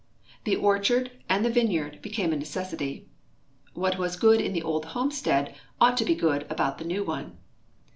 The 0.45 0.55
orchard 0.55 1.11
and 1.29 1.45
the 1.45 1.51
vineyard 1.51 1.99
be 2.01 2.09
came 2.09 2.33
a 2.33 2.35
necessity. 2.35 3.07
What 3.75 3.99
was 3.99 4.15
good 4.15 4.41
in 4.41 4.51
the 4.51 4.63
old 4.63 4.83
homestead 4.97 5.53
ought 5.79 5.95
to 5.97 6.05
be 6.05 6.15
good 6.15 6.47
about 6.49 6.79
the 6.79 6.85
new 6.85 7.03
one. 7.03 7.37